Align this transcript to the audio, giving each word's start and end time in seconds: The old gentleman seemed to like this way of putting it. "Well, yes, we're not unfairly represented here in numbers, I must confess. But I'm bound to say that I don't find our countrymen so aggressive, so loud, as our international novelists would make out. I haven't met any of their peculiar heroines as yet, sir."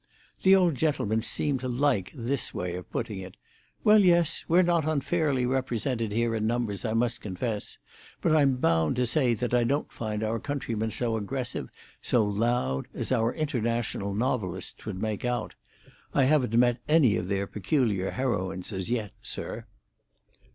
The 0.41 0.55
old 0.55 0.73
gentleman 0.73 1.21
seemed 1.21 1.59
to 1.59 1.67
like 1.67 2.11
this 2.15 2.55
way 2.55 2.73
of 2.75 2.89
putting 2.89 3.19
it. 3.19 3.37
"Well, 3.83 3.99
yes, 3.99 4.43
we're 4.47 4.63
not 4.63 4.83
unfairly 4.87 5.45
represented 5.45 6.11
here 6.11 6.33
in 6.33 6.47
numbers, 6.47 6.83
I 6.83 6.93
must 6.95 7.21
confess. 7.21 7.77
But 8.19 8.35
I'm 8.35 8.55
bound 8.55 8.95
to 8.95 9.05
say 9.05 9.35
that 9.35 9.53
I 9.53 9.63
don't 9.63 9.91
find 9.91 10.23
our 10.23 10.39
countrymen 10.39 10.89
so 10.89 11.17
aggressive, 11.17 11.69
so 12.01 12.25
loud, 12.25 12.87
as 12.95 13.11
our 13.11 13.31
international 13.35 14.15
novelists 14.15 14.87
would 14.87 14.99
make 14.99 15.23
out. 15.23 15.53
I 16.15 16.23
haven't 16.23 16.57
met 16.57 16.79
any 16.89 17.15
of 17.15 17.27
their 17.27 17.45
peculiar 17.45 18.09
heroines 18.09 18.73
as 18.73 18.89
yet, 18.89 19.13
sir." 19.21 19.65